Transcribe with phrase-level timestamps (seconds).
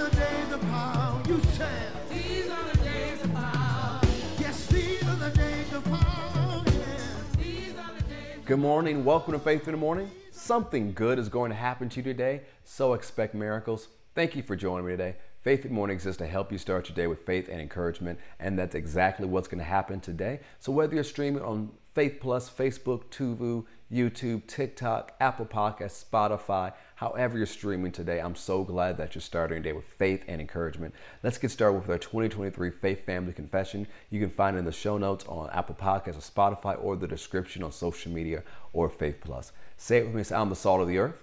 [0.00, 1.22] the days of power.
[1.28, 1.92] You said.
[2.08, 4.00] These are the days of power.
[4.38, 6.62] Yes, these are the days of power.
[6.64, 7.36] Yes.
[7.36, 8.44] These are the days.
[8.46, 9.04] Good morning.
[9.04, 10.10] Welcome to Faith in the Morning.
[10.30, 13.88] Something good is going to happen to you today, so expect miracles.
[14.14, 15.16] Thank you for joining me today.
[15.42, 18.18] Faith in the Morning exists to help you start your day with faith and encouragement,
[18.38, 20.40] and that's exactly what's going to happen today.
[20.60, 27.36] So, whether you're streaming on Faith Plus, Facebook, Tuvu, YouTube, TikTok, Apple Podcasts, Spotify, however
[27.36, 30.94] you're streaming today, I'm so glad that you're starting your day with faith and encouragement.
[31.24, 33.88] Let's get started with our 2023 Faith Family Confession.
[34.08, 37.08] You can find it in the show notes on Apple Podcasts or Spotify or the
[37.08, 39.50] description on social media or Faith Plus.
[39.76, 40.22] Say it with me.
[40.22, 41.16] Say, I'm the salt of the earth.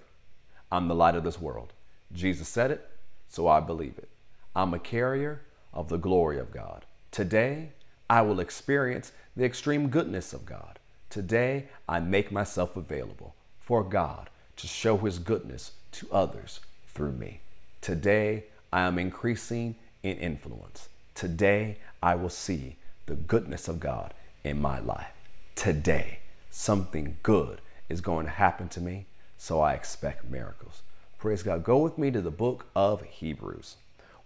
[0.70, 1.72] I'm the light of this world.
[2.12, 2.86] Jesus said it,
[3.28, 4.10] so I believe it.
[4.54, 5.40] I'm a carrier
[5.72, 6.84] of the glory of God.
[7.12, 7.70] Today,
[8.10, 10.77] I will experience the extreme goodness of God.
[11.10, 17.40] Today, I make myself available for God to show His goodness to others through me.
[17.80, 20.88] Today, I am increasing in influence.
[21.14, 24.12] Today, I will see the goodness of God
[24.44, 25.12] in my life.
[25.54, 26.18] Today,
[26.50, 29.06] something good is going to happen to me,
[29.38, 30.82] so I expect miracles.
[31.18, 31.64] Praise God.
[31.64, 33.76] Go with me to the book of Hebrews.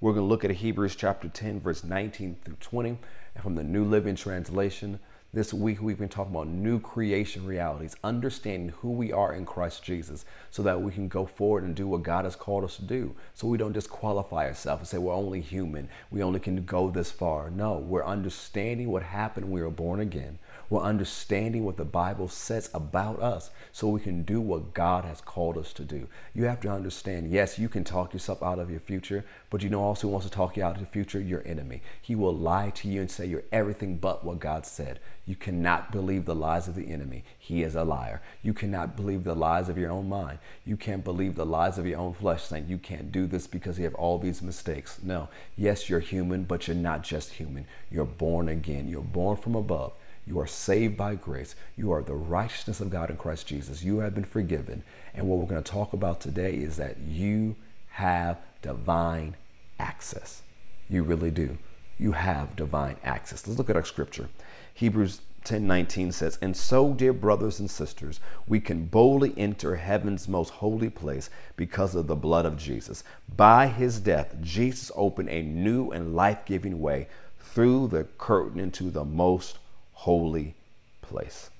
[0.00, 2.98] We're going to look at Hebrews chapter 10, verse 19 through 20,
[3.34, 4.98] and from the New Living Translation.
[5.34, 9.82] This week, we've been talking about new creation realities, understanding who we are in Christ
[9.82, 12.84] Jesus, so that we can go forward and do what God has called us to
[12.84, 13.16] do.
[13.32, 17.10] So we don't disqualify ourselves and say we're only human, we only can go this
[17.10, 17.48] far.
[17.48, 20.38] No, we're understanding what happened when we were born again.
[20.68, 25.20] We're understanding what the Bible says about us so we can do what God has
[25.20, 26.08] called us to do.
[26.34, 29.68] You have to understand, yes, you can talk yourself out of your future, but you
[29.68, 31.82] know also who wants to talk you out of the future, your enemy.
[32.00, 35.00] He will lie to you and say you're everything but what God said.
[35.24, 37.22] You cannot believe the lies of the enemy.
[37.38, 38.20] He is a liar.
[38.42, 40.38] You cannot believe the lies of your own mind.
[40.66, 43.78] You can't believe the lies of your own flesh saying you can't do this because
[43.78, 44.98] you have all these mistakes.
[45.02, 45.28] No.
[45.56, 47.66] Yes, you're human, but you're not just human.
[47.88, 48.88] You're born again.
[48.88, 49.92] You're born from above.
[50.26, 51.54] You are saved by grace.
[51.76, 53.82] You are the righteousness of God in Christ Jesus.
[53.82, 54.82] You have been forgiven.
[55.14, 57.54] And what we're going to talk about today is that you
[57.90, 59.36] have divine
[59.78, 60.42] access.
[60.88, 61.58] You really do.
[61.98, 63.46] You have divine access.
[63.46, 64.28] Let's look at our scripture.
[64.74, 70.50] Hebrews 10:19 says, "And so, dear brothers and sisters, we can boldly enter heaven's most
[70.50, 73.02] holy place because of the blood of Jesus.
[73.36, 77.08] By his death, Jesus opened a new and life-giving way
[77.40, 79.58] through the curtain into the most
[79.92, 80.54] holy
[81.00, 81.50] place.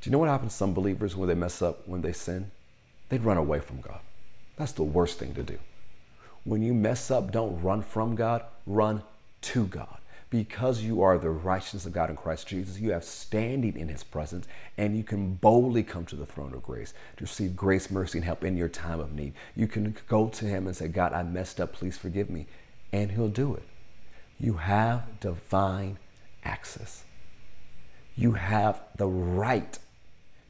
[0.00, 2.50] Do you know what happens to some believers when they mess up, when they sin?
[3.08, 4.00] They'd run away from God.
[4.56, 5.58] That's the worst thing to do.
[6.44, 9.02] When you mess up, don't run from God, run
[9.42, 9.99] to God.
[10.30, 14.04] Because you are the righteousness of God in Christ Jesus, you have standing in His
[14.04, 14.46] presence,
[14.78, 18.24] and you can boldly come to the throne of grace to receive grace, mercy, and
[18.24, 19.34] help in your time of need.
[19.56, 22.46] You can go to Him and say, God, I messed up, please forgive me,
[22.92, 23.64] and He'll do it.
[24.38, 25.98] You have divine
[26.44, 27.04] access.
[28.14, 29.78] You have the right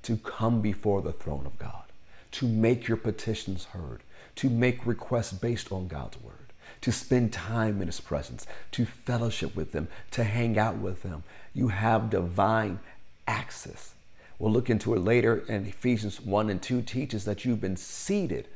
[0.02, 1.84] to come before the throne of God,
[2.32, 4.02] to make your petitions heard,
[4.36, 6.39] to make requests based on God's word,
[6.80, 11.22] to spend time in His presence, to fellowship with Him, to hang out with Him.
[11.54, 12.80] You have divine
[13.26, 13.94] access.
[14.38, 18.48] We'll look into it later, and Ephesians 1 and 2 teaches that you've been seated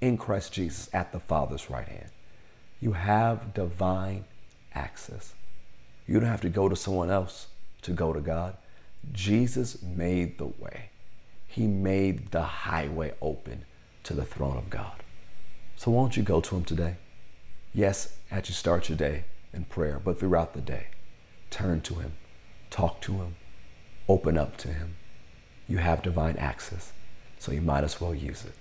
[0.00, 2.10] in Christ Jesus at the Father's right hand.
[2.80, 4.24] You have divine
[4.74, 5.34] access.
[6.06, 7.46] You don't have to go to someone else
[7.82, 8.56] to go to God.
[9.12, 10.90] Jesus made the way.
[11.46, 13.64] He made the highway open
[14.04, 15.02] to the throne of God.
[15.76, 16.96] So won't you go to him today?
[17.74, 20.88] Yes, as you start your day in prayer, but throughout the day,
[21.48, 22.12] turn to him,
[22.68, 23.36] talk to him,
[24.08, 24.96] open up to him.
[25.66, 26.92] You have divine access,
[27.38, 28.52] so you might as well use it.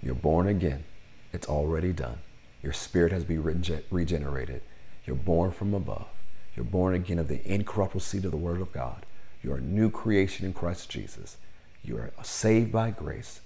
[0.00, 0.84] You're born again.
[1.32, 2.20] It's already done.
[2.62, 4.62] Your spirit has been rege- regenerated.
[5.06, 6.06] You're born from above.
[6.54, 9.04] You're born again of the incorruptible seed of the Word of God.
[9.42, 11.36] You're a new creation in Christ Jesus.
[11.82, 13.40] You are saved by grace.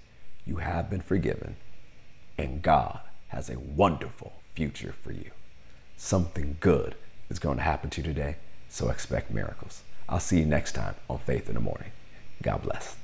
[0.45, 1.55] You have been forgiven.
[2.37, 2.99] And God
[3.29, 5.29] has a wonderful future for you.
[5.97, 6.95] Something good
[7.29, 8.37] is going to happen to you today,
[8.69, 9.83] so expect miracles.
[10.09, 11.91] I'll see you next time on Faith in the Morning.
[12.41, 12.95] God bless.